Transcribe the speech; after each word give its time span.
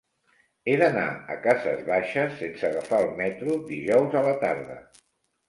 He 0.69 0.77
d'anar 0.81 1.03
a 1.33 1.35
Cases 1.43 1.83
Baixes 1.89 2.33
sense 2.41 2.67
agafar 2.71 3.03
el 3.07 3.13
metro 3.21 3.61
dijous 3.69 4.19
a 4.23 4.27
la 4.31 4.35
tarda. 4.47 4.81